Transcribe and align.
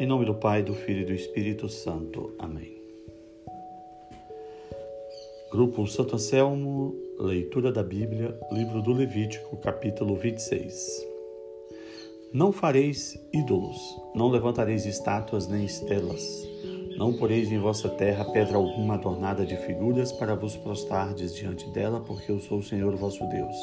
Em 0.00 0.06
nome 0.06 0.24
do 0.24 0.34
Pai, 0.34 0.62
do 0.62 0.72
Filho 0.72 1.02
e 1.02 1.04
do 1.04 1.12
Espírito 1.12 1.68
Santo. 1.68 2.32
Amém. 2.38 2.74
Grupo 5.50 5.86
Santo 5.86 6.14
Anselmo, 6.14 6.94
leitura 7.18 7.70
da 7.70 7.82
Bíblia, 7.82 8.34
livro 8.50 8.80
do 8.80 8.94
Levítico, 8.94 9.58
capítulo 9.58 10.16
26. 10.16 11.06
Não 12.32 12.50
fareis 12.50 13.14
ídolos, 13.30 13.76
não 14.14 14.30
levantareis 14.30 14.86
estátuas 14.86 15.46
nem 15.46 15.66
estelas, 15.66 16.48
não 16.96 17.12
poreis 17.12 17.52
em 17.52 17.58
vossa 17.58 17.90
terra 17.90 18.24
pedra 18.24 18.56
alguma 18.56 18.94
adornada 18.94 19.44
de 19.44 19.58
figuras 19.66 20.12
para 20.12 20.34
vos 20.34 20.56
prostardes 20.56 21.34
diante 21.34 21.68
dela, 21.72 22.00
porque 22.00 22.32
eu 22.32 22.40
sou 22.40 22.60
o 22.60 22.64
Senhor 22.64 22.96
vosso 22.96 23.22
Deus. 23.28 23.56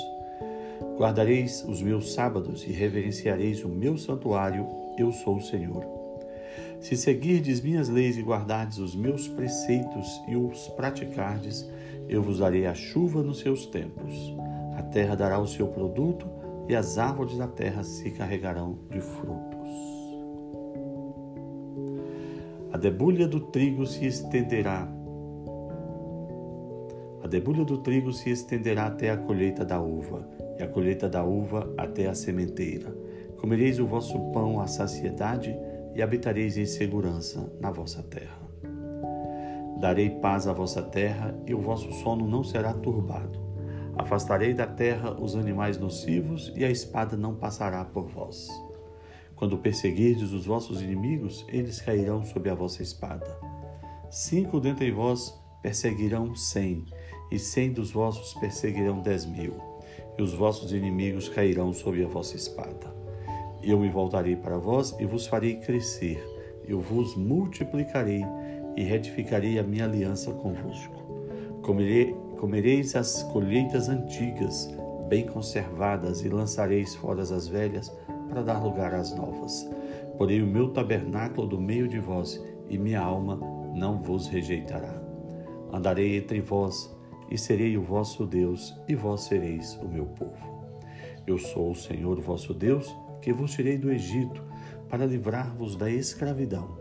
Guardareis 0.99 1.65
os 1.67 1.81
meus 1.81 2.13
sábados 2.13 2.63
e 2.63 2.71
reverenciareis 2.71 3.63
o 3.63 3.67
meu 3.67 3.97
santuário, 3.97 4.67
eu 4.99 5.11
sou 5.11 5.37
o 5.37 5.41
Senhor. 5.41 5.96
Se 6.79 6.95
seguirdes 6.95 7.61
minhas 7.61 7.89
leis 7.89 8.17
e 8.17 8.21
guardardes 8.21 8.77
os 8.77 8.95
meus 8.95 9.27
preceitos 9.27 10.21
e 10.27 10.35
os 10.35 10.67
praticardes, 10.69 11.67
eu 12.07 12.21
vos 12.21 12.39
darei 12.39 12.65
a 12.65 12.73
chuva 12.73 13.23
nos 13.23 13.39
seus 13.39 13.65
tempos. 13.65 14.13
A 14.77 14.83
terra 14.83 15.15
dará 15.15 15.39
o 15.39 15.47
seu 15.47 15.67
produto 15.67 16.27
e 16.67 16.75
as 16.75 16.97
árvores 16.97 17.37
da 17.37 17.47
terra 17.47 17.83
se 17.83 18.11
carregarão 18.11 18.77
de 18.91 19.01
frutos. 19.01 19.57
A 22.71 22.77
debulha 22.77 23.27
do 23.27 23.39
trigo 23.39 23.85
se 23.85 24.05
estenderá. 24.05 24.87
A 27.23 27.27
debulha 27.27 27.65
do 27.65 27.79
trigo 27.79 28.13
se 28.13 28.29
estenderá 28.29 28.85
até 28.85 29.09
a 29.09 29.17
colheita 29.17 29.65
da 29.65 29.81
uva, 29.81 30.29
e 30.59 30.63
a 30.63 30.67
colheita 30.67 31.09
da 31.09 31.23
uva 31.23 31.73
até 31.77 32.07
a 32.07 32.13
sementeira. 32.13 32.95
Comereis 33.37 33.79
o 33.79 33.87
vosso 33.87 34.19
pão 34.31 34.59
à 34.59 34.67
saciedade 34.67 35.57
e 35.97 36.01
habitareis 36.03 36.57
em 36.57 36.65
segurança 36.67 37.51
na 37.59 37.71
vossa 37.71 38.03
terra. 38.03 38.37
Darei 39.81 40.11
paz 40.11 40.47
à 40.47 40.53
vossa 40.53 40.83
terra 40.83 41.35
e 41.47 41.55
o 41.55 41.59
vosso 41.59 41.91
sono 42.03 42.27
não 42.27 42.43
será 42.43 42.71
turbado. 42.71 43.39
Afastarei 43.97 44.53
da 44.53 44.67
terra 44.67 45.19
os 45.19 45.35
animais 45.35 45.79
nocivos 45.79 46.53
e 46.55 46.63
a 46.63 46.69
espada 46.69 47.17
não 47.17 47.35
passará 47.35 47.83
por 47.83 48.07
vós. 48.07 48.47
Quando 49.35 49.57
perseguirdes 49.57 50.31
os 50.33 50.45
vossos 50.45 50.83
inimigos, 50.83 51.43
eles 51.49 51.81
cairão 51.81 52.23
sob 52.23 52.47
a 52.47 52.53
vossa 52.53 52.83
espada. 52.83 53.35
Cinco 54.11 54.59
dentre 54.59 54.91
vós 54.91 55.33
perseguirão 55.63 56.35
cem, 56.35 56.85
e 57.31 57.39
cem 57.39 57.73
dos 57.73 57.89
vossos 57.91 58.35
perseguirão 58.39 59.01
dez 59.01 59.25
mil, 59.25 59.55
e 60.15 60.21
os 60.21 60.33
vossos 60.33 60.71
inimigos 60.71 61.27
cairão 61.27 61.73
sob 61.73 62.03
a 62.03 62.07
vossa 62.07 62.35
espada. 62.35 62.96
Eu 63.63 63.79
me 63.79 63.89
voltarei 63.89 64.35
para 64.35 64.57
vós 64.57 64.95
e 64.99 65.05
vos 65.05 65.27
farei 65.27 65.55
crescer, 65.55 66.23
eu 66.67 66.79
vos 66.79 67.15
multiplicarei 67.15 68.23
e 68.75 68.83
retificarei 68.83 69.57
a 69.57 69.63
minha 69.63 69.85
aliança 69.85 70.31
convosco. 70.31 70.95
Comerei, 71.63 72.15
comereis 72.37 72.95
as 72.95 73.23
colheitas 73.23 73.89
antigas, 73.89 74.69
bem 75.09 75.25
conservadas, 75.25 76.23
e 76.23 76.29
lançareis 76.29 76.95
fora 76.95 77.21
as 77.21 77.47
velhas, 77.47 77.91
para 78.29 78.43
dar 78.43 78.63
lugar 78.63 78.93
às 78.93 79.15
novas. 79.15 79.67
Porei 80.17 80.41
o 80.41 80.47
meu 80.47 80.69
tabernáculo 80.69 81.47
do 81.47 81.59
meio 81.59 81.87
de 81.87 81.99
vós, 81.99 82.41
e 82.69 82.77
minha 82.77 83.01
alma 83.01 83.39
não 83.73 83.99
vos 83.99 84.27
rejeitará. 84.27 85.01
Andarei 85.71 86.17
entre 86.17 86.39
vós, 86.39 86.95
e 87.29 87.37
serei 87.37 87.77
o 87.77 87.81
vosso 87.81 88.25
Deus, 88.25 88.79
e 88.87 88.95
vós 88.95 89.21
sereis 89.21 89.75
o 89.81 89.87
meu 89.87 90.05
povo. 90.05 90.57
Eu 91.25 91.37
sou 91.37 91.71
o 91.71 91.75
Senhor 91.75 92.19
vosso 92.21 92.53
Deus, 92.53 92.95
que 93.21 93.33
vos 93.33 93.51
tirei 93.51 93.77
do 93.77 93.91
Egito 93.91 94.43
para 94.89 95.05
livrar-vos 95.05 95.75
da 95.75 95.89
escravidão. 95.89 96.77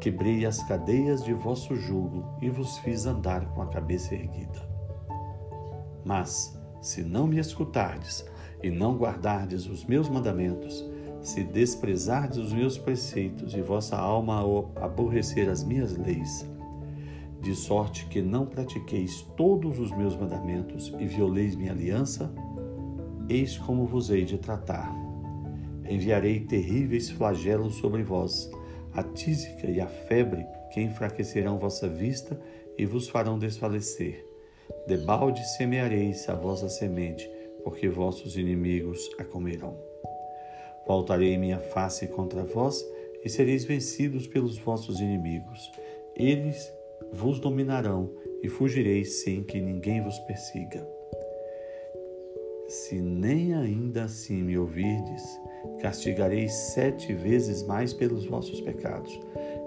Quebrei 0.00 0.44
as 0.44 0.62
cadeias 0.64 1.24
de 1.24 1.32
vosso 1.32 1.74
jugo 1.76 2.24
e 2.42 2.50
vos 2.50 2.78
fiz 2.78 3.06
andar 3.06 3.46
com 3.54 3.62
a 3.62 3.66
cabeça 3.66 4.14
erguida. 4.14 4.68
Mas, 6.04 6.58
se 6.82 7.02
não 7.02 7.26
me 7.26 7.38
escutardes 7.38 8.24
e 8.62 8.70
não 8.70 8.96
guardardes 8.96 9.66
os 9.66 9.84
meus 9.84 10.08
mandamentos, 10.08 10.84
se 11.22 11.42
desprezardes 11.42 12.36
os 12.36 12.52
meus 12.52 12.76
preceitos 12.76 13.54
e 13.54 13.62
vossa 13.62 13.96
alma 13.96 14.42
aborrecer 14.76 15.48
as 15.48 15.64
minhas 15.64 15.96
leis, 15.96 16.46
de 17.40 17.54
sorte 17.54 18.06
que 18.06 18.20
não 18.20 18.44
pratiqueis 18.44 19.22
todos 19.36 19.78
os 19.78 19.90
meus 19.92 20.16
mandamentos 20.16 20.92
e 20.98 21.06
violeis 21.06 21.54
minha 21.56 21.72
aliança, 21.72 22.30
eis 23.28 23.56
como 23.56 23.86
vos 23.86 24.10
hei 24.10 24.24
de 24.24 24.36
tratar 24.36 25.03
enviarei 25.88 26.40
terríveis 26.40 27.10
flagelos 27.10 27.76
sobre 27.76 28.02
vós, 28.02 28.50
a 28.92 29.02
tísica 29.02 29.68
e 29.68 29.80
a 29.80 29.86
febre 29.86 30.46
que 30.72 30.80
enfraquecerão 30.80 31.58
vossa 31.58 31.88
vista 31.88 32.40
e 32.76 32.84
vos 32.84 33.08
farão 33.08 33.38
desfalecer. 33.38 34.24
Debalde 34.86 35.44
semeareis 35.56 36.28
a 36.28 36.34
vossa 36.34 36.68
semente, 36.68 37.30
porque 37.62 37.88
vossos 37.88 38.36
inimigos 38.36 39.10
a 39.18 39.24
comerão. 39.24 39.76
Voltarei 40.86 41.38
minha 41.38 41.58
face 41.58 42.06
contra 42.08 42.44
vós 42.44 42.84
e 43.24 43.28
sereis 43.28 43.64
vencidos 43.64 44.26
pelos 44.26 44.58
vossos 44.58 45.00
inimigos. 45.00 45.72
Eles 46.14 46.72
vos 47.12 47.38
dominarão 47.40 48.10
e 48.42 48.48
fugireis 48.48 49.22
sem 49.22 49.42
que 49.42 49.60
ninguém 49.60 50.02
vos 50.02 50.18
persiga. 50.20 50.86
Se 52.68 53.00
nem 53.00 53.54
ainda 53.54 54.04
assim 54.04 54.42
me 54.42 54.58
ouvirdes, 54.58 55.22
castigarei 55.80 56.48
sete 56.48 57.12
vezes 57.12 57.62
mais 57.62 57.92
pelos 57.92 58.26
vossos 58.26 58.60
pecados. 58.60 59.18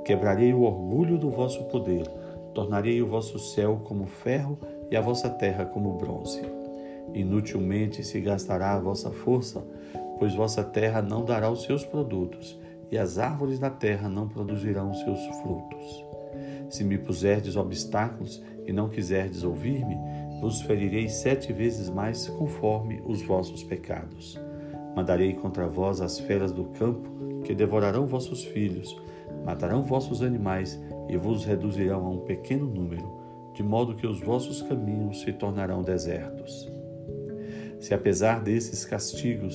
Quebrarei 0.03 0.53
o 0.53 0.62
orgulho 0.62 1.18
do 1.18 1.30
vosso 1.30 1.63
poder, 1.66 2.08
tornarei 2.53 3.02
o 3.02 3.08
vosso 3.08 3.38
céu 3.38 3.81
como 3.84 4.08
ferro 4.08 4.58
e 4.90 4.96
a 4.96 5.02
vossa 5.02 5.30
terra 5.30 5.66
como 5.66 5.94
bronze. 5.94 6.41
Inutilmente 7.13 8.03
se 8.03 8.19
gastará 8.19 8.74
a 8.74 8.80
vossa 8.80 9.12
força, 9.12 9.63
pois 10.18 10.34
vossa 10.34 10.63
terra 10.63 11.02
não 11.02 11.24
dará 11.24 11.50
os 11.50 11.63
seus 11.63 11.85
produtos, 11.85 12.59
e 12.91 12.97
as 12.97 13.18
árvores 13.18 13.59
da 13.59 13.69
terra 13.69 14.09
não 14.09 14.28
produzirão 14.28 14.91
os 14.91 15.00
seus 15.02 15.19
frutos. 15.41 16.06
Se 16.69 16.84
me 16.84 16.97
puserdes 16.97 17.56
obstáculos 17.56 18.41
e 18.66 18.74
não 18.74 18.90
quiserdes 18.90 19.44
ouvir-me, 19.44 19.97
vos 20.41 20.62
ferirei 20.62 21.09
sete 21.09 21.52
vezes 21.53 21.90
mais 21.90 22.28
conforme 22.28 23.02
os 23.06 23.22
vossos 23.22 23.64
pecados. 23.64 24.40
Mandarei 24.97 25.34
contra 25.34 25.68
vós 25.68 26.02
as 26.02 26.18
feras 26.18 26.52
do 26.52 26.63
campo, 26.63 27.44
que 27.44 27.53
devorarão 27.53 28.08
vossos 28.08 28.44
filhos, 28.44 29.00
matarão 29.46 29.84
vossos 29.84 30.24
animais 30.24 30.81
e 31.08 31.16
vos 31.16 31.46
reduzirão 31.46 32.03
a 32.03 32.09
um 32.09 32.22
pequeno 32.22 32.66
número, 32.66 33.08
de 33.53 33.62
modo 33.62 33.94
que 33.94 34.08
os 34.08 34.19
vossos 34.19 34.63
caminhos 34.63 35.22
se 35.22 35.31
tornarão 35.34 35.84
desertos. 35.84 36.68
Se 37.80 37.94
apesar 37.94 38.41
desses 38.41 38.85
castigos 38.85 39.53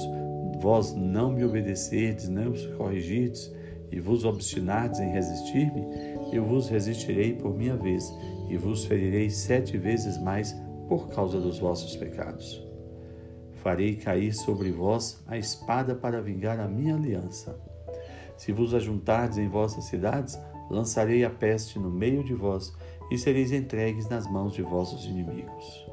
vós 0.60 0.94
não 0.94 1.32
me 1.32 1.44
obedecerdes, 1.44 2.28
não 2.28 2.52
os 2.52 2.64
corrigirdes, 2.76 3.52
e 3.90 3.98
vos 3.98 4.24
obstinardes 4.24 5.00
em 5.00 5.10
resistir-me, 5.10 5.84
eu 6.32 6.44
vos 6.44 6.68
resistirei 6.68 7.32
por 7.32 7.52
minha 7.52 7.74
vez, 7.74 8.16
e 8.48 8.56
vos 8.56 8.84
ferirei 8.84 9.28
sete 9.28 9.76
vezes 9.76 10.16
mais 10.18 10.54
por 10.86 11.08
causa 11.08 11.40
dos 11.40 11.58
vossos 11.58 11.96
pecados. 11.96 12.71
Farei 13.62 13.94
cair 13.94 14.34
sobre 14.34 14.72
vós 14.72 15.22
a 15.26 15.38
espada 15.38 15.94
para 15.94 16.20
vingar 16.20 16.58
a 16.58 16.66
minha 16.66 16.96
aliança. 16.96 17.56
Se 18.36 18.50
vos 18.50 18.74
ajuntardes 18.74 19.38
em 19.38 19.48
vossas 19.48 19.84
cidades, 19.84 20.36
lançarei 20.68 21.24
a 21.24 21.30
peste 21.30 21.78
no 21.78 21.88
meio 21.88 22.24
de 22.24 22.34
vós 22.34 22.72
e 23.08 23.16
sereis 23.16 23.52
entregues 23.52 24.08
nas 24.08 24.26
mãos 24.26 24.52
de 24.54 24.62
vossos 24.62 25.04
inimigos. 25.04 25.86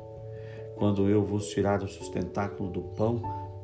Quando 0.77 1.07
eu 1.07 1.23
vos 1.23 1.49
tirar 1.49 1.83
o 1.83 1.87
sustentáculo 1.87 2.71
do 2.71 2.81
pão, 2.81 3.21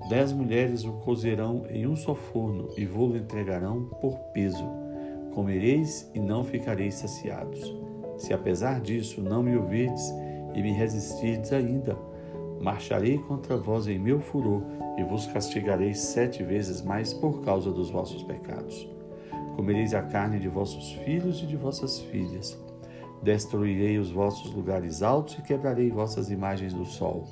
dez 0.07 0.31
mulheres 0.31 0.83
o 0.83 0.93
cozerão 0.99 1.65
em 1.69 1.87
um 1.87 1.95
só 1.95 2.13
forno 2.13 2.69
e 2.77 2.85
vos 2.85 3.15
entregarão 3.15 3.85
por 3.99 4.19
peso. 4.33 4.67
Comereis 5.33 6.11
e 6.13 6.19
não 6.19 6.43
ficareis 6.43 6.93
saciados. 6.93 7.73
Se 8.19 8.33
apesar 8.33 8.81
disso 8.81 9.19
não 9.19 9.41
me 9.41 9.57
ouvirdes 9.57 10.13
e 10.53 10.61
me 10.61 10.71
resistirdes 10.71 11.51
ainda, 11.51 11.97
marcharei 12.61 13.17
contra 13.17 13.57
vós 13.57 13.87
em 13.87 13.99
meu 13.99 14.19
furor 14.19 14.63
e 14.97 15.03
vos 15.03 15.27
castigarei 15.27 15.93
sete 15.93 16.43
vezes 16.43 16.81
mais 16.81 17.13
por 17.13 17.41
causa 17.41 17.71
dos 17.71 17.89
vossos 17.89 18.23
pecados. 18.23 18.87
Comereis 19.55 19.93
a 19.93 20.01
carne 20.01 20.39
de 20.39 20.47
vossos 20.47 20.91
filhos 21.03 21.41
e 21.41 21.45
de 21.45 21.55
vossas 21.55 21.99
filhas. 21.99 22.57
Destruirei 23.23 23.97
os 23.97 24.11
vossos 24.11 24.53
lugares 24.53 25.01
altos 25.01 25.37
e 25.39 25.41
quebrarei 25.41 25.89
vossas 25.89 26.29
imagens 26.29 26.73
do 26.73 26.85
sol. 26.85 27.25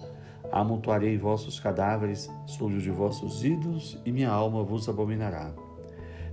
Amontoarei 0.51 1.17
vossos 1.17 1.59
cadáveres 1.59 2.29
os 2.45 2.83
de 2.83 2.91
vossos 2.91 3.43
ídolos 3.43 3.99
e 4.05 4.11
minha 4.11 4.29
alma 4.29 4.63
vos 4.63 4.87
abominará. 4.87 5.51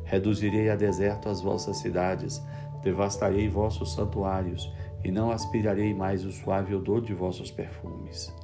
Reduzirei 0.05 0.71
a 0.71 0.77
deserto 0.77 1.29
as 1.29 1.41
vossas 1.41 1.79
cidades, 1.79 2.43
devastarei 2.83 3.49
vossos 3.49 3.95
santuários 3.95 4.73
e 5.05 5.11
não 5.11 5.31
aspirarei 5.31 5.95
mais 5.95 6.25
o 6.25 6.33
suave 6.33 6.75
odor 6.75 7.01
de 7.01 7.15
vossos 7.15 7.51
perfumes. 7.51 8.35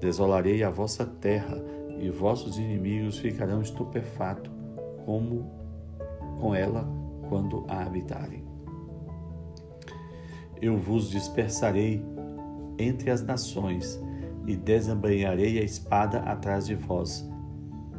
Desolarei 0.00 0.62
a 0.62 0.70
vossa 0.70 1.04
terra, 1.06 1.56
e 1.98 2.10
vossos 2.10 2.58
inimigos 2.58 3.18
ficarão 3.18 3.62
estupefatos 3.62 4.52
como 5.04 5.50
com 6.40 6.54
ela, 6.54 6.86
quando 7.28 7.64
a 7.68 7.82
habitarem. 7.82 8.44
Eu 10.60 10.76
vos 10.76 11.10
dispersarei 11.10 12.04
entre 12.78 13.10
as 13.10 13.22
nações 13.22 14.00
e 14.46 14.56
desembanharei 14.56 15.58
a 15.58 15.62
espada 15.62 16.18
atrás 16.20 16.66
de 16.66 16.74
vós, 16.74 17.28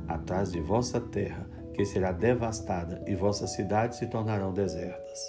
atrás 0.07 0.51
de 0.51 0.59
vossa 0.61 0.99
terra, 0.99 1.49
que 1.73 1.85
será 1.85 2.11
devastada, 2.11 3.03
e 3.07 3.15
vossas 3.15 3.51
cidades 3.51 3.97
se 3.97 4.07
tornarão 4.07 4.53
desertas. 4.53 5.19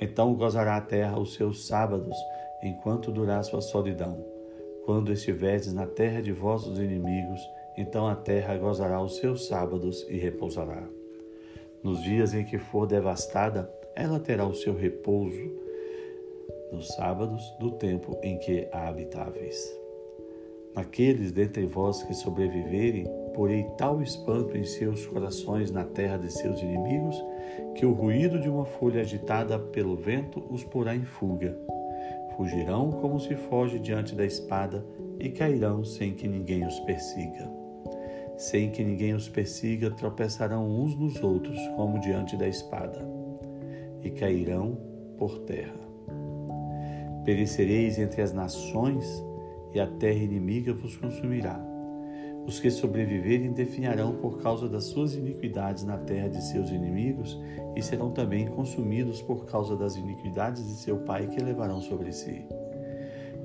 Então 0.00 0.34
gozará 0.34 0.76
a 0.76 0.80
terra 0.80 1.18
os 1.18 1.34
seus 1.34 1.66
sábados, 1.66 2.16
enquanto 2.62 3.10
durar 3.10 3.42
sua 3.44 3.60
solidão. 3.60 4.39
Quando 4.84 5.12
estiverdes 5.12 5.72
na 5.72 5.86
terra 5.86 6.20
de 6.20 6.32
vossos 6.32 6.78
inimigos, 6.78 7.40
então 7.76 8.06
a 8.06 8.14
terra 8.16 8.56
gozará 8.56 9.00
os 9.00 9.16
seus 9.16 9.46
sábados 9.46 10.06
e 10.08 10.16
repousará. 10.16 10.88
Nos 11.82 12.02
dias 12.02 12.34
em 12.34 12.44
que 12.44 12.58
for 12.58 12.86
devastada, 12.86 13.70
ela 13.94 14.20
terá 14.20 14.46
o 14.46 14.54
seu 14.54 14.74
repouso, 14.74 15.50
nos 16.72 16.88
sábados 16.88 17.42
do 17.58 17.70
tempo 17.72 18.18
em 18.22 18.38
que 18.38 18.68
a 18.72 18.88
habitáveis. 18.88 19.80
Naqueles 20.74 21.32
dentre 21.32 21.66
vós 21.66 22.02
que 22.02 22.14
sobreviverem, 22.14 23.04
porei 23.34 23.64
tal 23.76 24.00
espanto 24.02 24.56
em 24.56 24.64
seus 24.64 25.04
corações 25.06 25.70
na 25.70 25.84
terra 25.84 26.16
de 26.16 26.30
seus 26.30 26.60
inimigos, 26.60 27.16
que 27.74 27.84
o 27.84 27.92
ruído 27.92 28.38
de 28.38 28.48
uma 28.48 28.64
folha 28.64 29.00
agitada 29.00 29.58
pelo 29.58 29.96
vento 29.96 30.44
os 30.50 30.62
porá 30.62 30.94
em 30.94 31.04
fuga. 31.04 31.58
Fugirão 32.40 32.90
como 32.90 33.20
se 33.20 33.36
foge 33.36 33.78
diante 33.78 34.14
da 34.14 34.24
espada 34.24 34.82
e 35.18 35.28
cairão 35.28 35.84
sem 35.84 36.14
que 36.14 36.26
ninguém 36.26 36.66
os 36.66 36.80
persiga. 36.80 37.46
Sem 38.38 38.70
que 38.70 38.82
ninguém 38.82 39.12
os 39.12 39.28
persiga, 39.28 39.90
tropeçarão 39.90 40.66
uns 40.66 40.96
nos 40.96 41.22
outros 41.22 41.58
como 41.76 42.00
diante 42.00 42.38
da 42.38 42.48
espada 42.48 43.06
e 44.02 44.08
cairão 44.08 44.78
por 45.18 45.40
terra. 45.40 45.78
Perecereis 47.26 47.98
entre 47.98 48.22
as 48.22 48.32
nações 48.32 49.22
e 49.74 49.78
a 49.78 49.86
terra 49.86 50.20
inimiga 50.20 50.72
vos 50.72 50.96
consumirá. 50.96 51.69
Os 52.50 52.58
que 52.58 52.68
sobreviverem 52.68 53.52
definharão 53.52 54.12
por 54.16 54.42
causa 54.42 54.68
das 54.68 54.82
suas 54.86 55.14
iniquidades 55.14 55.84
na 55.84 55.96
terra 55.96 56.26
de 56.26 56.42
seus 56.42 56.68
inimigos 56.70 57.40
e 57.76 57.80
serão 57.80 58.10
também 58.10 58.48
consumidos 58.48 59.22
por 59.22 59.46
causa 59.46 59.76
das 59.76 59.94
iniquidades 59.94 60.66
de 60.66 60.72
seu 60.72 60.96
pai 60.96 61.28
que 61.28 61.40
levarão 61.40 61.80
sobre 61.80 62.10
si. 62.10 62.44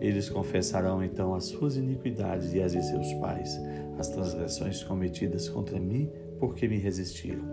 Eles 0.02 0.28
confessarão 0.28 1.04
então 1.04 1.36
as 1.36 1.44
suas 1.44 1.78
iniquidades 1.78 2.52
e 2.56 2.64
as 2.64 2.72
de 2.72 2.82
seus 2.82 3.14
pais, 3.22 3.56
as 4.00 4.10
transgressões 4.10 4.84
cometidas 4.84 5.48
contra 5.50 5.80
mim, 5.80 6.10
porque 6.40 6.68
me 6.68 6.80
resistiram. 6.80 7.46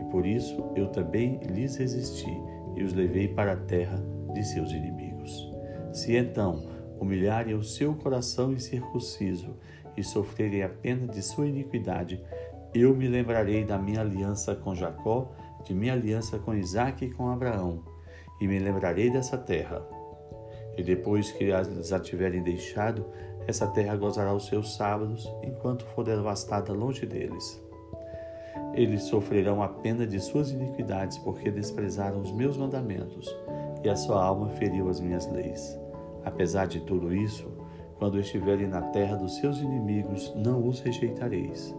E 0.00 0.04
por 0.10 0.24
isso 0.24 0.72
eu 0.74 0.88
também 0.88 1.38
lhes 1.50 1.76
resisti 1.76 2.34
e 2.76 2.82
os 2.82 2.94
levei 2.94 3.28
para 3.28 3.52
a 3.52 3.56
terra 3.56 4.02
de 4.32 4.42
seus 4.42 4.72
inimigos. 4.72 5.52
Se 5.92 6.16
então 6.16 6.62
humilharem 6.98 7.52
o 7.52 7.62
seu 7.62 7.94
coração 7.94 8.54
incircunciso 8.54 9.54
e 9.96 10.02
sofrerem 10.02 10.62
a 10.62 10.68
pena 10.68 11.06
de 11.06 11.22
sua 11.22 11.46
iniquidade, 11.46 12.22
eu 12.74 12.94
me 12.94 13.06
lembrarei 13.06 13.64
da 13.64 13.78
minha 13.78 14.00
aliança 14.00 14.54
com 14.54 14.74
Jacó, 14.74 15.30
de 15.64 15.74
minha 15.74 15.92
aliança 15.92 16.38
com 16.38 16.54
Isaque 16.54 17.04
e 17.04 17.10
com 17.10 17.28
Abraão, 17.28 17.82
e 18.40 18.46
me 18.46 18.58
lembrarei 18.58 19.10
dessa 19.10 19.36
terra. 19.36 19.82
E 20.76 20.82
depois 20.82 21.30
que 21.32 21.52
as 21.52 21.92
a 21.92 22.00
tiverem 22.00 22.42
deixado, 22.42 23.04
essa 23.46 23.66
terra 23.66 23.96
gozará 23.96 24.32
os 24.32 24.46
seus 24.46 24.74
sábados, 24.74 25.30
enquanto 25.42 25.84
for 25.86 26.04
devastada 26.04 26.72
longe 26.72 27.04
deles. 27.04 27.60
Eles 28.74 29.02
sofrerão 29.02 29.62
a 29.62 29.68
pena 29.68 30.06
de 30.06 30.18
suas 30.18 30.50
iniquidades, 30.50 31.18
porque 31.18 31.50
desprezaram 31.50 32.20
os 32.22 32.32
meus 32.32 32.56
mandamentos, 32.56 33.28
e 33.84 33.88
a 33.88 33.96
sua 33.96 34.24
alma 34.24 34.48
feriu 34.50 34.88
as 34.88 35.00
minhas 35.00 35.30
leis. 35.30 35.78
Apesar 36.24 36.66
de 36.66 36.80
tudo 36.80 37.14
isso, 37.14 37.50
quando 38.02 38.18
estiverem 38.18 38.66
na 38.66 38.82
terra 38.82 39.14
dos 39.14 39.36
seus 39.36 39.58
inimigos, 39.60 40.34
não 40.34 40.66
os 40.66 40.80
rejeitareis, 40.80 41.72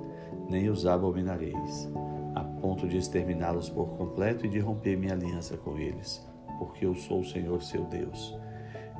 nem 0.49 0.69
os 0.69 0.85
abominareis, 0.85 1.91
a 2.33 2.41
ponto 2.41 2.87
de 2.87 2.95
exterminá-los 2.95 3.69
por 3.69 3.89
completo 3.97 4.45
e 4.45 4.49
de 4.49 4.57
romper 4.57 4.95
minha 4.95 5.11
aliança 5.11 5.57
com 5.57 5.77
eles, 5.77 6.25
porque 6.57 6.85
eu 6.85 6.95
sou 6.95 7.19
o 7.19 7.25
Senhor 7.25 7.61
seu 7.61 7.83
Deus. 7.83 8.39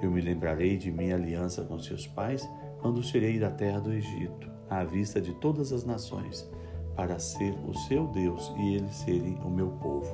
Eu 0.02 0.12
me 0.12 0.20
lembrarei 0.20 0.76
de 0.76 0.92
minha 0.92 1.16
aliança 1.16 1.64
com 1.64 1.80
seus 1.80 2.06
pais 2.06 2.46
quando 2.82 3.02
tirei 3.02 3.40
da 3.40 3.50
terra 3.50 3.80
do 3.80 3.94
Egito, 3.94 4.52
à 4.70 4.84
vista 4.84 5.22
de 5.22 5.34
todas 5.36 5.72
as 5.72 5.86
nações, 5.86 6.52
para 6.94 7.20
ser 7.20 7.56
o 7.66 7.74
seu 7.74 8.06
Deus 8.08 8.54
e 8.58 8.76
eles 8.76 8.96
serem 8.96 9.36
o 9.46 9.50
meu 9.50 9.70
povo. 9.82 10.14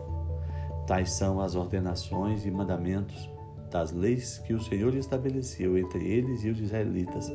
Tais 0.86 1.10
são 1.10 1.42
as 1.42 1.56
ordenações 1.56 2.46
e 2.46 2.52
mandamentos 2.52 3.28
das 3.70 3.92
leis 3.92 4.40
que 4.40 4.54
o 4.54 4.62
Senhor 4.62 4.96
estabeleceu 4.96 5.78
entre 5.78 6.06
eles 6.08 6.44
e 6.44 6.50
os 6.50 6.60
israelitas 6.60 7.32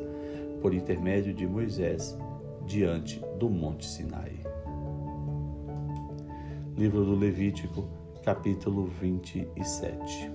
por 0.61 0.73
intermédio 0.73 1.33
de 1.33 1.47
Moisés 1.47 2.17
diante 2.65 3.19
do 3.39 3.49
Monte 3.49 3.85
Sinai. 3.85 4.33
Livro 6.77 7.05
do 7.05 7.15
Levítico, 7.15 7.87
capítulo 8.23 8.85
27. 8.85 10.31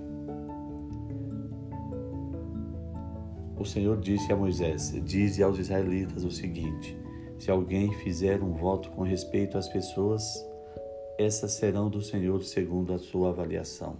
O 3.59 3.65
Senhor 3.65 3.99
disse 3.99 4.31
a 4.33 4.35
Moisés: 4.35 4.91
Dize 5.05 5.43
aos 5.43 5.59
israelitas 5.59 6.23
o 6.23 6.31
seguinte: 6.31 6.97
Se 7.37 7.51
alguém 7.51 7.93
fizer 7.99 8.41
um 8.41 8.53
voto 8.53 8.89
com 8.91 9.03
respeito 9.03 9.55
às 9.55 9.67
pessoas, 9.67 10.23
essas 11.19 11.51
serão 11.51 11.89
do 11.89 12.01
Senhor 12.01 12.41
segundo 12.43 12.91
a 12.91 12.97
sua 12.97 13.29
avaliação 13.29 13.97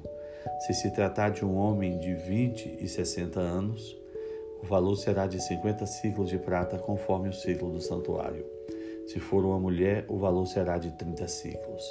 se 0.60 0.74
se 0.74 0.92
tratar 0.92 1.32
de 1.32 1.46
um 1.46 1.56
homem 1.56 1.98
de 2.00 2.14
20 2.14 2.78
e 2.80 2.88
60 2.88 3.40
anos, 3.40 3.98
o 4.62 4.66
valor 4.66 4.96
será 4.96 5.26
de 5.26 5.42
50 5.42 5.86
ciclos 5.86 6.30
de 6.30 6.38
prata, 6.38 6.78
conforme 6.78 7.30
o 7.30 7.34
ciclo 7.34 7.72
do 7.72 7.82
santuário. 7.82 8.46
Se 9.08 9.20
for 9.20 9.44
uma 9.44 9.60
mulher, 9.60 10.06
o 10.08 10.18
valor 10.18 10.46
será 10.46 10.78
de 10.78 10.92
30 10.92 11.28
ciclos. 11.28 11.84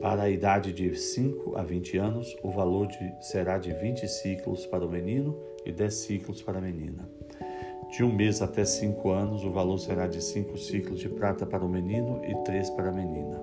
Para 0.00 0.24
a 0.24 0.30
idade 0.30 0.72
de 0.72 0.96
5 0.96 1.56
a 1.56 1.62
20 1.62 1.98
anos, 1.98 2.36
o 2.42 2.50
valor 2.50 2.86
de, 2.88 3.14
será 3.20 3.58
de 3.58 3.72
20 3.72 4.08
ciclos 4.08 4.66
para 4.66 4.84
o 4.84 4.88
menino 4.88 5.38
e 5.64 5.72
10 5.72 5.94
ciclos 5.94 6.42
para 6.42 6.58
a 6.58 6.60
menina. 6.60 7.08
De 7.90 8.02
um 8.02 8.12
mês 8.12 8.42
até 8.42 8.64
5 8.64 9.10
anos, 9.10 9.44
o 9.44 9.50
valor 9.50 9.78
será 9.78 10.06
de 10.06 10.22
5 10.22 10.58
ciclos 10.58 10.98
de 10.98 11.08
prata 11.08 11.46
para 11.46 11.64
o 11.64 11.68
menino 11.68 12.20
e 12.24 12.34
3 12.44 12.70
para 12.70 12.88
a 12.88 12.92
menina. 12.92 13.40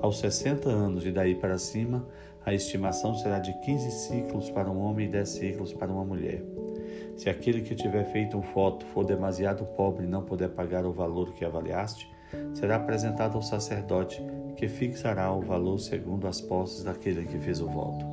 Aos 0.00 0.18
60 0.18 0.68
anos 0.68 1.06
e 1.06 1.12
daí 1.12 1.34
para 1.34 1.56
cima, 1.56 2.04
a 2.44 2.52
estimação 2.52 3.14
será 3.14 3.38
de 3.38 3.52
15 3.60 3.90
ciclos 3.90 4.50
para 4.50 4.70
um 4.70 4.78
homem 4.78 5.06
e 5.06 5.10
10 5.10 5.28
ciclos 5.28 5.72
para 5.72 5.90
uma 5.90 6.04
mulher. 6.04 6.42
Se 7.16 7.30
aquele 7.30 7.62
que 7.62 7.74
tiver 7.74 8.04
feito 8.04 8.36
um 8.36 8.42
voto 8.42 8.84
for 8.86 9.04
demasiado 9.04 9.64
pobre 9.64 10.04
e 10.04 10.08
não 10.08 10.22
puder 10.22 10.50
pagar 10.50 10.84
o 10.84 10.92
valor 10.92 11.32
que 11.32 11.44
avaliaste, 11.44 12.12
será 12.52 12.76
apresentado 12.76 13.36
ao 13.36 13.42
sacerdote, 13.42 14.22
que 14.56 14.68
fixará 14.68 15.32
o 15.32 15.40
valor 15.40 15.78
segundo 15.78 16.26
as 16.26 16.40
posses 16.40 16.84
daquele 16.84 17.24
que 17.24 17.38
fez 17.38 17.60
o 17.60 17.66
voto. 17.66 18.04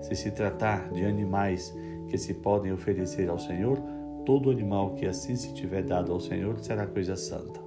Se 0.00 0.16
se 0.16 0.30
tratar 0.32 0.90
de 0.90 1.04
animais 1.04 1.72
que 2.08 2.18
se 2.18 2.34
podem 2.34 2.72
oferecer 2.72 3.28
ao 3.28 3.38
Senhor, 3.38 3.78
todo 4.26 4.50
animal 4.50 4.94
que 4.94 5.06
assim 5.06 5.36
se 5.36 5.54
tiver 5.54 5.84
dado 5.84 6.12
ao 6.12 6.20
Senhor 6.20 6.58
será 6.58 6.86
coisa 6.86 7.14
santa. 7.14 7.60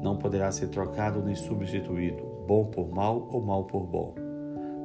Não 0.00 0.16
poderá 0.16 0.52
ser 0.52 0.68
trocado 0.68 1.22
nem 1.22 1.34
substituído, 1.34 2.22
bom 2.46 2.66
por 2.66 2.88
mal 2.88 3.28
ou 3.32 3.42
mal 3.42 3.64
por 3.64 3.84
bom 3.84 4.23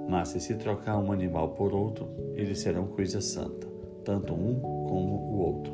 mas 0.10 0.30
se 0.30 0.40
se 0.40 0.56
trocar 0.56 0.98
um 0.98 1.12
animal 1.12 1.50
por 1.50 1.72
outro, 1.72 2.10
eles 2.34 2.60
serão 2.60 2.88
coisa 2.88 3.22
santa, 3.22 3.68
tanto 4.04 4.34
um 4.34 4.60
como 4.60 5.16
o 5.16 5.38
outro. 5.38 5.72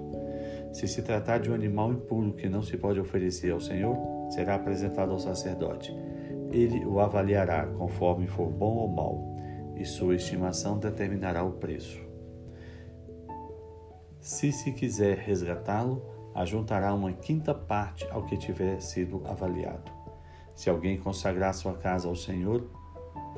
Se 0.74 0.90
se 0.90 1.02
tratar 1.02 1.40
de 1.40 1.50
um 1.50 1.54
animal 1.54 1.94
impuro 1.94 2.34
que 2.34 2.50
não 2.50 2.62
se 2.62 2.76
pode 2.76 3.00
oferecer 3.00 3.54
ao 3.54 3.62
Senhor, 3.62 3.98
será 4.30 4.56
apresentado 4.56 5.14
ao 5.14 5.20
sacerdote. 5.20 5.96
Ele 6.52 6.86
o 6.86 7.00
avaliará 7.00 7.66
conforme 7.66 8.28
for 8.28 8.50
bom 8.50 8.76
ou 8.76 8.90
mau, 8.90 9.38
e 9.78 9.86
sua 9.86 10.16
estimação 10.16 10.78
determinará 10.78 11.42
o 11.42 11.54
preço. 11.54 12.04
Se 14.20 14.52
se 14.52 14.74
quiser 14.74 15.18
resgatá-lo, 15.18 16.02
ajuntará 16.34 16.94
uma 16.94 17.14
quinta 17.14 17.54
parte 17.54 18.06
ao 18.12 18.26
que 18.26 18.36
tiver 18.36 18.82
sido 18.82 19.22
avaliado. 19.26 19.90
Se 20.54 20.70
alguém 20.70 20.98
consagrar 20.98 21.54
sua 21.54 21.74
casa 21.76 22.10
ao 22.10 22.16
Senhor, 22.18 22.70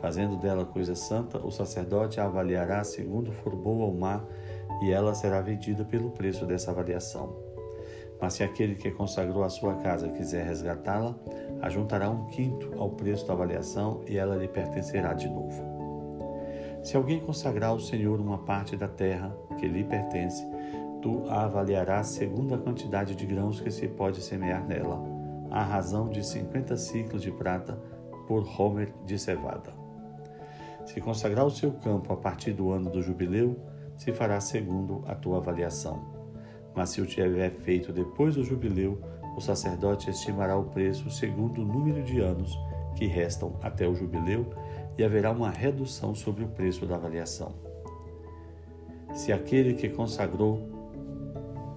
Fazendo 0.01 0.37
dela 0.37 0.65
coisa 0.65 0.95
santa, 0.95 1.39
o 1.39 1.51
sacerdote 1.51 2.19
a 2.19 2.25
avaliará 2.25 2.83
segundo 2.83 3.31
for 3.31 3.55
boa 3.55 3.85
ou 3.85 3.93
má, 3.93 4.23
e 4.81 4.91
ela 4.91 5.15
será 5.15 5.41
vendida 5.41 5.83
pelo 5.83 6.11
preço 6.11 6.45
dessa 6.45 6.71
avaliação. 6.71 7.35
Mas 8.21 8.33
se 8.33 8.43
aquele 8.43 8.75
que 8.75 8.91
consagrou 8.91 9.43
a 9.43 9.49
sua 9.49 9.75
casa 9.75 10.09
quiser 10.09 10.45
resgatá-la, 10.45 11.15
ajuntará 11.61 12.09
um 12.09 12.25
quinto 12.27 12.73
ao 12.77 12.89
preço 12.91 13.25
da 13.27 13.33
avaliação 13.33 14.01
e 14.07 14.17
ela 14.17 14.35
lhe 14.35 14.47
pertencerá 14.47 15.13
de 15.13 15.27
novo. 15.27 15.63
Se 16.83 16.95
alguém 16.95 17.19
consagrar 17.19 17.71
ao 17.71 17.79
Senhor 17.79 18.19
uma 18.19 18.39
parte 18.39 18.75
da 18.75 18.87
terra 18.87 19.35
que 19.59 19.67
lhe 19.67 19.83
pertence, 19.83 20.45
tu 21.01 21.23
a 21.27 21.43
avaliarás 21.43 22.07
segundo 22.07 22.55
a 22.55 22.57
quantidade 22.57 23.15
de 23.15 23.25
grãos 23.25 23.59
que 23.59 23.69
se 23.69 23.87
pode 23.87 24.21
semear 24.21 24.65
nela, 24.65 25.03
à 25.51 25.63
razão 25.63 26.09
de 26.09 26.25
cinquenta 26.25 26.75
ciclos 26.75 27.21
de 27.21 27.31
prata 27.31 27.77
por 28.27 28.45
Homer 28.59 28.93
de 29.05 29.17
cevada. 29.17 29.86
Se 30.87 31.01
consagrar 31.01 31.45
o 31.45 31.51
seu 31.51 31.73
campo 31.73 32.13
a 32.13 32.15
partir 32.15 32.53
do 32.53 32.71
ano 32.71 32.89
do 32.89 33.01
jubileu, 33.01 33.59
se 33.97 34.13
fará 34.13 34.39
segundo 34.39 35.03
a 35.05 35.13
tua 35.13 35.37
avaliação. 35.37 36.01
Mas 36.73 36.91
se 36.91 37.01
o 37.01 37.05
tiver 37.05 37.51
feito 37.51 37.91
depois 37.91 38.35
do 38.35 38.43
jubileu, 38.43 38.97
o 39.35 39.41
sacerdote 39.41 40.09
estimará 40.09 40.57
o 40.57 40.63
preço 40.63 41.09
segundo 41.09 41.61
o 41.61 41.65
número 41.65 42.01
de 42.03 42.19
anos 42.21 42.57
que 42.95 43.05
restam 43.05 43.59
até 43.61 43.85
o 43.85 43.93
jubileu 43.93 44.49
e 44.97 45.03
haverá 45.03 45.29
uma 45.29 45.49
redução 45.49 46.15
sobre 46.15 46.45
o 46.45 46.47
preço 46.47 46.85
da 46.85 46.95
avaliação. 46.95 47.53
Se 49.13 49.33
aquele 49.33 49.73
que 49.73 49.89
consagrou 49.89 50.75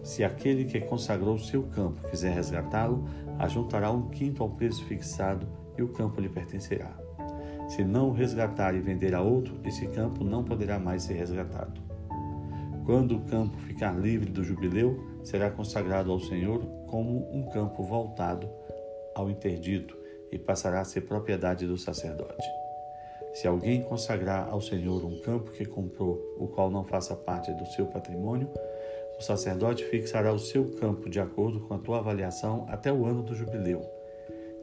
se 0.04 0.24
aquele 0.24 0.64
que 0.64 0.80
consagrou 0.80 1.36
seu 1.36 1.64
campo 1.64 2.08
quiser 2.08 2.32
resgatá-lo, 2.32 3.04
ajuntará 3.38 3.90
um 3.90 4.08
quinto 4.08 4.42
ao 4.42 4.48
preço 4.48 4.84
fixado 4.84 5.46
e 5.76 5.82
o 5.82 5.88
campo 5.88 6.20
lhe 6.20 6.28
pertencerá. 6.28 7.09
Se 7.70 7.84
não 7.84 8.08
o 8.08 8.12
resgatar 8.12 8.74
e 8.74 8.80
vender 8.80 9.14
a 9.14 9.22
outro, 9.22 9.60
esse 9.64 9.86
campo 9.86 10.24
não 10.24 10.42
poderá 10.42 10.76
mais 10.76 11.04
ser 11.04 11.14
resgatado. 11.14 11.80
Quando 12.84 13.16
o 13.16 13.20
campo 13.20 13.56
ficar 13.58 13.92
livre 13.92 14.28
do 14.28 14.42
jubileu, 14.42 14.98
será 15.22 15.48
consagrado 15.52 16.10
ao 16.10 16.18
Senhor 16.18 16.58
como 16.88 17.32
um 17.32 17.48
campo 17.48 17.84
voltado 17.84 18.50
ao 19.14 19.30
interdito 19.30 19.96
e 20.32 20.38
passará 20.38 20.80
a 20.80 20.84
ser 20.84 21.02
propriedade 21.02 21.64
do 21.64 21.78
sacerdote. 21.78 22.44
Se 23.34 23.46
alguém 23.46 23.82
consagrar 23.82 24.48
ao 24.50 24.60
Senhor 24.60 25.04
um 25.04 25.20
campo 25.20 25.52
que 25.52 25.64
comprou, 25.64 26.18
o 26.38 26.48
qual 26.48 26.72
não 26.72 26.84
faça 26.84 27.14
parte 27.14 27.52
do 27.52 27.66
seu 27.66 27.86
patrimônio, 27.86 28.50
o 29.16 29.22
sacerdote 29.22 29.84
fixará 29.84 30.32
o 30.32 30.38
seu 30.40 30.72
campo 30.72 31.08
de 31.08 31.20
acordo 31.20 31.60
com 31.60 31.74
a 31.74 31.78
tua 31.78 31.98
avaliação 31.98 32.66
até 32.68 32.92
o 32.92 33.06
ano 33.06 33.22
do 33.22 33.36
jubileu, 33.36 33.82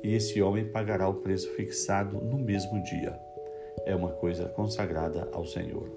e 0.03 0.13
esse 0.13 0.41
homem 0.41 0.65
pagará 0.65 1.07
o 1.07 1.15
preço 1.15 1.49
fixado 1.51 2.19
no 2.21 2.37
mesmo 2.37 2.81
dia. 2.83 3.19
É 3.85 3.95
uma 3.95 4.11
coisa 4.11 4.49
consagrada 4.49 5.29
ao 5.31 5.45
Senhor. 5.45 5.89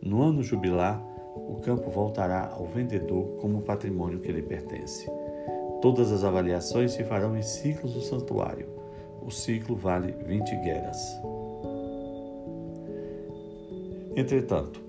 No 0.00 0.22
ano 0.22 0.42
jubilar, 0.42 1.02
o 1.36 1.56
campo 1.56 1.90
voltará 1.90 2.50
ao 2.52 2.66
vendedor 2.66 3.36
como 3.40 3.62
patrimônio 3.62 4.20
que 4.20 4.30
lhe 4.30 4.42
pertence. 4.42 5.10
Todas 5.80 6.12
as 6.12 6.24
avaliações 6.24 6.92
se 6.92 7.04
farão 7.04 7.36
em 7.36 7.42
ciclos 7.42 7.94
do 7.94 8.00
santuário. 8.00 8.68
O 9.20 9.30
ciclo 9.30 9.76
vale 9.76 10.12
20 10.26 10.56
gueras. 10.56 10.98
Entretanto, 14.16 14.80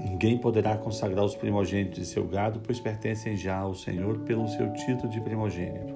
ninguém 0.00 0.38
poderá 0.38 0.76
consagrar 0.76 1.24
os 1.24 1.36
primogênitos 1.36 1.98
de 1.98 2.06
seu 2.06 2.26
gado, 2.26 2.60
pois 2.64 2.80
pertencem 2.80 3.36
já 3.36 3.58
ao 3.58 3.74
Senhor 3.74 4.20
pelo 4.20 4.48
seu 4.48 4.72
título 4.72 5.08
de 5.08 5.20
primogênito. 5.20 5.93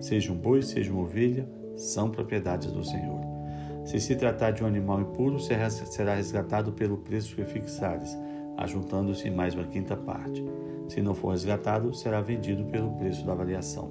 Seja 0.00 0.32
um 0.32 0.36
boi, 0.36 0.62
seja 0.62 0.92
uma 0.92 1.02
ovelha, 1.02 1.48
são 1.76 2.10
propriedades 2.10 2.72
do 2.72 2.82
Senhor. 2.84 3.20
Se 3.84 4.00
se 4.00 4.16
tratar 4.16 4.50
de 4.50 4.62
um 4.62 4.66
animal 4.66 5.00
impuro, 5.00 5.38
será 5.38 6.14
resgatado 6.14 6.72
pelo 6.72 6.98
preço 6.98 7.34
que 7.34 7.44
fixares 7.44 8.16
ajuntando-se 8.60 9.30
mais 9.30 9.54
uma 9.54 9.64
quinta 9.64 9.96
parte. 9.96 10.44
Se 10.88 11.00
não 11.00 11.14
for 11.14 11.30
resgatado, 11.30 11.94
será 11.94 12.20
vendido 12.20 12.64
pelo 12.64 12.92
preço 12.92 13.24
da 13.24 13.32
avaliação. 13.32 13.90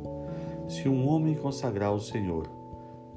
Se 0.67 0.87
um 0.87 1.07
homem 1.07 1.33
consagrar 1.33 1.89
ao 1.89 1.99
Senhor, 1.99 2.47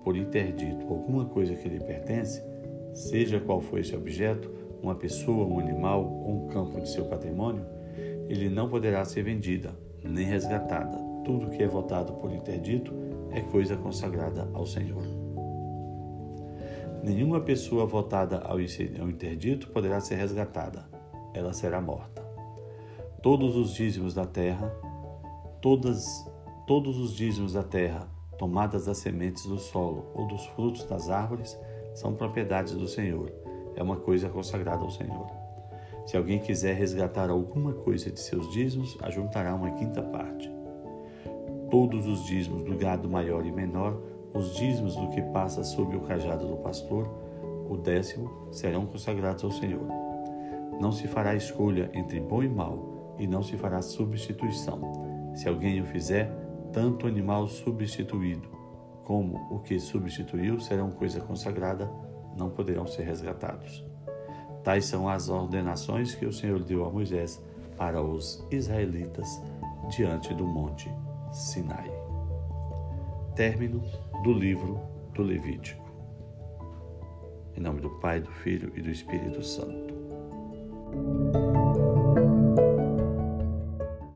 por 0.03 0.17
interdito, 0.17 0.87
alguma 0.89 1.27
coisa 1.27 1.55
que 1.55 1.69
lhe 1.69 1.79
pertence, 1.79 2.43
seja 2.95 3.39
qual 3.39 3.61
for 3.61 3.79
esse 3.79 3.95
objeto, 3.95 4.51
uma 4.83 4.95
pessoa, 4.95 5.47
um 5.47 5.61
animal 5.61 6.05
ou 6.05 6.45
um 6.45 6.49
campo 6.49 6.81
de 6.81 6.89
seu 6.89 7.05
patrimônio, 7.05 7.65
ele 8.29 8.49
não 8.49 8.69
poderá 8.69 9.05
ser 9.05 9.23
vendida, 9.23 9.77
nem 10.03 10.25
resgatada. 10.25 11.12
Tudo 11.25 11.51
que 11.51 11.63
é 11.63 11.69
votado 11.69 12.15
por 12.15 12.33
interdito 12.33 12.93
é 13.31 13.41
coisa 13.41 13.77
consagrada 13.77 14.49
ao 14.53 14.67
Senhor. 14.67 15.03
Nenhuma 17.03 17.41
pessoa 17.41 17.85
votada 17.87 18.39
ao 18.39 18.61
interdito 18.61 19.69
poderá 19.71 20.01
ser 20.01 20.17
resgatada 20.17 20.93
ela 21.35 21.53
será 21.53 21.81
morta. 21.81 22.23
Todos 23.23 23.57
os 23.57 23.75
dízimos 23.75 24.15
da 24.15 24.27
terra, 24.27 24.69
todas, 25.61 26.05
todos 26.67 26.99
os 26.99 27.15
dízimos 27.15 27.53
da 27.53 27.63
terra, 27.63 28.09
tomadas 28.39 28.87
das 28.87 28.99
sementes 28.99 29.47
do 29.47 29.59
solo 29.59 30.11
ou 30.15 30.27
dos 30.27 30.45
frutos 30.47 30.85
das 30.85 31.09
árvores, 31.09 31.59
são 31.95 32.15
propriedades 32.15 32.75
do 32.75 32.89
Senhor. 32.89 33.33
É 33.77 33.83
uma 33.83 33.97
coisa 33.97 34.29
consagrada 34.29 34.83
ao 34.83 34.91
Senhor. 34.91 35.27
Se 36.07 36.17
alguém 36.17 36.41
quiser 36.41 36.75
resgatar 36.75 37.31
alguma 37.31 37.73
coisa 37.73 38.11
de 38.11 38.19
seus 38.19 38.51
dízimos, 38.53 38.99
ajuntará 39.03 39.55
uma 39.55 39.71
quinta 39.71 40.03
parte. 40.03 40.51
Todos 41.73 42.07
os 42.07 42.27
dízimos 42.27 42.65
do 42.65 42.77
gado 42.77 43.09
maior 43.09 43.47
e 43.47 43.51
menor, 43.51 43.99
os 44.35 44.55
dízimos 44.55 44.95
do 44.95 45.09
que 45.09 45.23
passa 45.23 45.65
sob 45.65 45.97
o 45.97 46.03
cajado 46.03 46.47
do 46.47 46.59
pastor, 46.59 47.09
o 47.67 47.79
décimo, 47.79 48.31
serão 48.53 48.85
consagrados 48.85 49.43
ao 49.43 49.51
Senhor. 49.51 49.87
Não 50.79 50.93
se 50.93 51.09
fará 51.09 51.35
escolha 51.35 51.91
entre 51.95 52.21
bom 52.21 52.43
e 52.43 52.49
mal, 52.49 53.17
e 53.19 53.27
não 53.27 53.43
se 53.43 53.57
fará 53.57 53.81
substituição. 53.81 55.33
Se 55.35 55.49
alguém 55.49 55.81
o 55.81 55.87
fizer, 55.87 56.31
tanto 56.75 57.07
o 57.07 57.09
animal 57.09 57.47
substituído 57.47 58.51
como 59.03 59.39
o 59.51 59.59
que 59.61 59.81
substituiu 59.81 60.61
serão 60.61 60.91
coisa 60.91 61.23
consagrada, 61.23 61.91
não 62.37 62.51
poderão 62.51 62.87
ser 62.87 63.05
resgatados. 63.05 63.83
Tais 64.63 64.85
são 64.85 65.09
as 65.09 65.31
ordenações 65.31 66.15
que 66.15 66.27
o 66.27 66.33
Senhor 66.35 66.63
deu 66.63 66.85
a 66.85 66.91
Moisés 66.91 67.43
para 67.79 68.03
os 68.03 68.47
israelitas 68.51 69.41
diante 69.89 70.35
do 70.35 70.47
monte 70.47 70.91
Sinai. 71.33 71.91
Término 73.35 73.83
do 74.23 74.33
livro 74.33 74.81
do 75.15 75.23
Levítico. 75.23 75.83
Em 77.57 77.61
nome 77.61 77.81
do 77.81 77.91
Pai, 78.01 78.21
do 78.21 78.31
Filho 78.31 78.71
e 78.77 78.83
do 78.83 78.91
Espírito 78.91 79.43
Santo. 79.43 79.93